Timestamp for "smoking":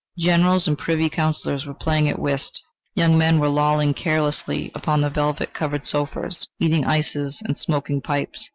7.55-8.01